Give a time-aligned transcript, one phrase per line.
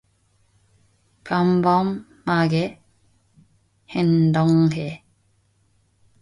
[1.23, 2.81] 평범하게
[3.89, 5.03] 행동해.